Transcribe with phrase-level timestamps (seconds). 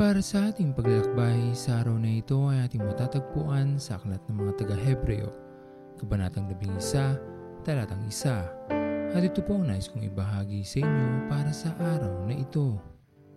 [0.00, 4.64] Para sa ating paglalakbay sa araw na ito ay ating matatagpuan sa aklat ng mga
[4.64, 5.28] taga-Hebreo,
[6.00, 7.20] Kabanatang 11,
[7.68, 9.12] Talatang 1.
[9.12, 12.80] At ito po ang nais kong ibahagi sa inyo para sa araw na ito.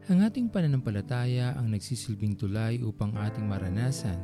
[0.07, 4.23] Ang ating pananampalataya ang nagsisilbing tulay upang ating maranasan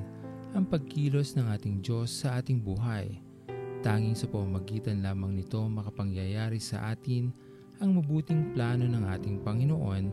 [0.56, 3.20] ang pagkilos ng ating Diyos sa ating buhay.
[3.84, 7.36] Tanging sa pamamagitan lamang nito makapangyayari sa atin
[7.84, 10.04] ang mabuting plano ng ating Panginoon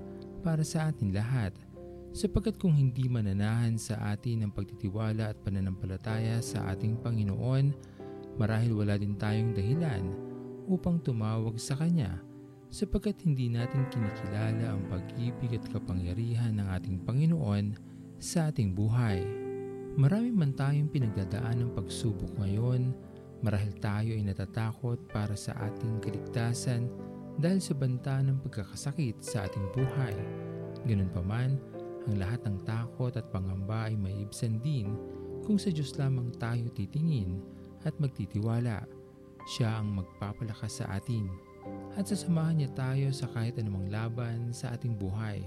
[0.43, 1.55] para sa atin lahat–
[2.17, 7.77] sapagkat kung hindi mananahan sa atin ang pagtitiwala at pananampalataya sa ating Panginoon,
[8.41, 10.17] marahil wala din tayong dahilan
[10.65, 12.25] upang tumawag sa Kanya
[12.73, 17.77] sapagkat hindi natin kinikilala ang pag-ibig at kapangyarihan ng ating Panginoon
[18.17, 19.21] sa ating buhay.
[20.01, 22.97] Marami man tayong pinagdadaan ng pagsubok ngayon,
[23.45, 26.89] marahil tayo ay natatakot para sa ating kaligtasan
[27.37, 30.17] dahil sa banta ng pagkakasakit sa ating buhay.
[30.89, 31.61] Ganun pa man,
[32.07, 34.95] ang lahat ng takot at pangamba ay maibsan din
[35.43, 37.43] kung sa Diyos lamang tayo titingin
[37.83, 38.87] at magtitiwala.
[39.47, 41.27] Siya ang magpapalakas sa atin
[41.99, 45.43] at sasamahan niya tayo sa kahit anumang laban sa ating buhay.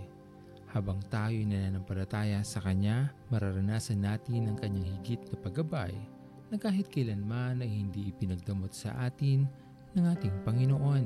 [0.70, 5.96] Habang tayo nananampalataya sa Kanya, mararanasan natin ang Kanyang higit na paggabay
[6.52, 9.48] na kahit kailanman ay hindi ipinagdamot sa atin
[9.98, 11.06] ng ating Panginoon.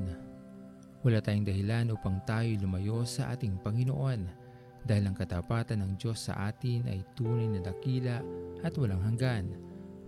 [1.04, 4.43] Wala tayong dahilan upang tayo lumayo sa ating Panginoon
[4.84, 8.20] dahil ang katapatan ng Diyos sa atin ay tunay na dakila
[8.64, 9.56] at walang hanggan.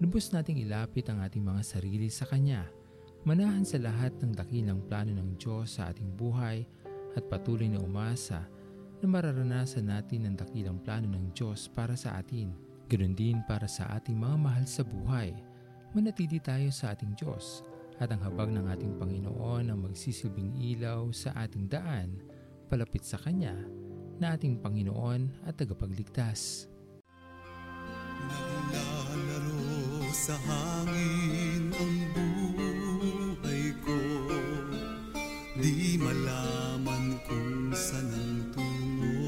[0.03, 2.67] Lubos nating ilapit ang ating mga sarili sa Kanya.
[3.23, 6.67] Manahan sa lahat ng dakilang plano ng Diyos sa ating buhay
[7.15, 8.43] at patuloy na umasa
[8.99, 12.51] na mararanasan natin ang dakilang plano ng Diyos para sa atin.
[12.91, 15.33] Ganoon din para sa ating mga mahal sa buhay.
[15.95, 17.63] Manatili tayo sa ating Diyos
[18.03, 22.19] at ang habag ng ating Panginoon ang magsisilbing ilaw sa ating daan
[22.67, 23.55] palapit sa Kanya
[24.19, 26.71] na ating Panginoon at tagapagligtas.
[28.25, 33.99] Naglalaro sa hangin ang buhay ko.
[35.59, 39.19] Di malaman kung saan ang tungo.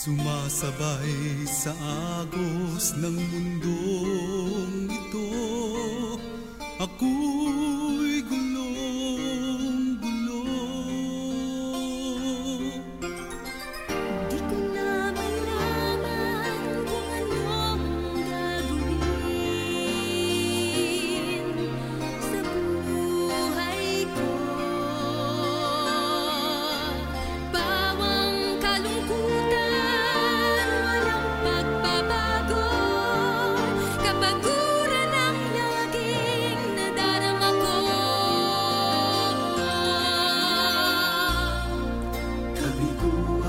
[0.00, 1.76] Sumasabay sa
[2.24, 5.49] agos ng mundong ito
[42.80, 43.39] 你哭。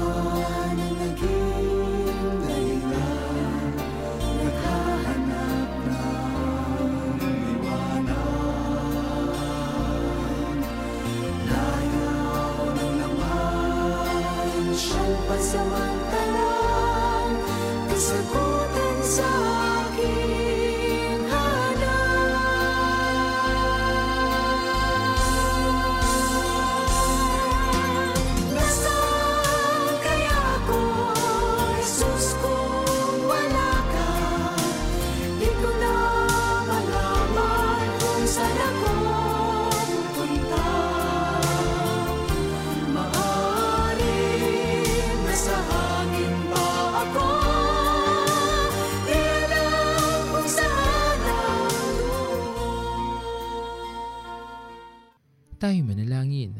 [55.61, 56.57] Tayo manalangin.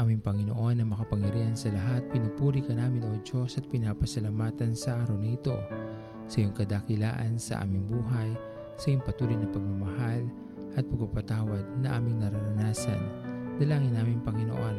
[0.00, 5.20] Aming Panginoon na makapangyarihan sa lahat, pinupuri ka namin o Diyos at pinapasalamatan sa araw
[5.20, 5.60] na ito
[6.24, 8.32] sa iyong kadakilaan sa aming buhay,
[8.80, 10.24] sa iyong patuloy na pagmamahal
[10.72, 12.96] at pagpapatawad na aming nararanasan.
[13.60, 14.76] Dalangin namin Panginoon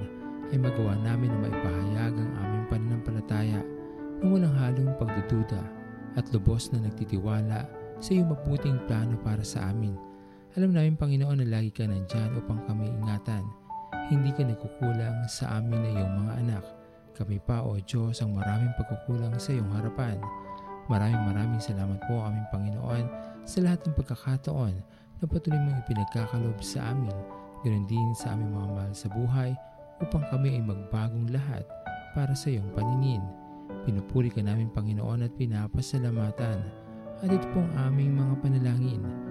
[0.49, 3.61] ay magawa namin na maipahayag ang aming pananampalataya
[4.25, 5.61] ng walang halong pagdududa
[6.17, 7.69] at lubos na nagtitiwala
[8.01, 9.93] sa iyong mabuting plano para sa amin
[10.51, 13.47] alam namin Panginoon na lagi ka nandyan upang kami ingatan.
[14.11, 16.63] Hindi ka nagkukulang sa amin na iyong mga anak.
[17.15, 20.19] Kami pa o Diyos ang maraming pagkukulang sa iyong harapan.
[20.91, 23.05] Maraming maraming salamat po aming Panginoon
[23.47, 24.75] sa lahat ng pagkakataon
[25.23, 27.15] na patuloy mong ipinagkakalob sa amin.
[27.63, 29.55] Ganon din sa aming mga mahal sa buhay
[30.03, 31.63] upang kami ay magbagong lahat
[32.11, 33.23] para sa iyong paningin.
[33.87, 36.59] Pinupuri ka namin Panginoon at pinapasalamatan.
[37.23, 39.30] At ito pong aming mga panalangin